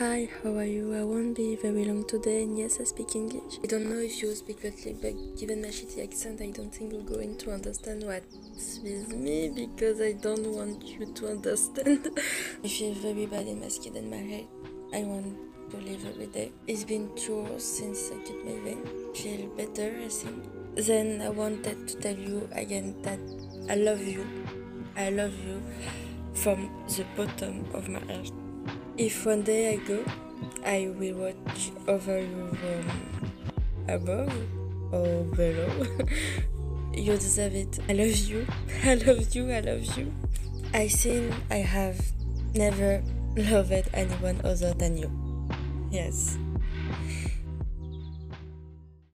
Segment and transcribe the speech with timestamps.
[0.00, 0.94] Hi, how are you?
[0.96, 3.58] I won't be very long today, and yes, I speak English.
[3.62, 6.94] I don't know if you speak Lately, but given my shitty accent, I don't think
[6.94, 12.18] you're going to understand what's with me because I don't want you to understand.
[12.64, 14.46] I feel very bad in my skin and my head.
[14.94, 15.36] I want
[15.68, 16.50] to live every day.
[16.66, 18.82] It's been two hours since I cut my vein.
[19.14, 20.42] Feel better, I think.
[20.76, 23.20] Then I wanted to tell you again that
[23.68, 24.26] I love you.
[24.96, 25.62] I love you
[26.32, 28.32] from the bottom of my heart.
[29.00, 30.04] If one day I go,
[30.62, 32.54] I will watch over you
[33.88, 34.30] above
[34.92, 35.86] or below.
[36.92, 37.78] you deserve it.
[37.88, 38.46] I love you.
[38.84, 39.50] I love you.
[39.50, 40.12] I love you.
[40.74, 41.98] I think I have
[42.54, 43.02] never
[43.38, 45.10] loved anyone other than you.
[45.90, 46.36] Yes.